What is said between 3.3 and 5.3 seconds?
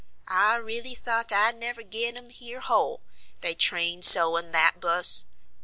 they trained so in that bus.